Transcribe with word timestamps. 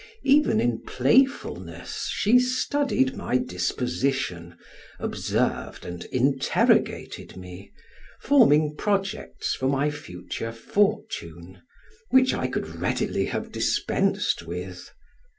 Even 0.23 0.59
in 0.59 0.81
playfulness 0.81 2.07
she 2.09 2.39
studied 2.39 3.15
my 3.15 3.37
disposition, 3.37 4.57
observed 4.97 5.85
and 5.85 6.05
interrogated 6.05 7.37
me, 7.37 7.71
forming 8.19 8.75
projects 8.75 9.53
for 9.53 9.67
my 9.69 9.91
future 9.91 10.51
fortune, 10.51 11.61
which 12.09 12.33
I 12.33 12.47
could 12.47 12.67
readily 12.81 13.25
have 13.25 13.51
dispensed 13.51 14.41
with. 14.41 14.89